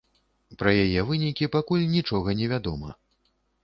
Пра 0.61 0.71
яе 0.85 1.05
вынікі 1.11 1.51
пакуль 1.59 1.87
нічога 1.95 2.29
невядома. 2.43 2.89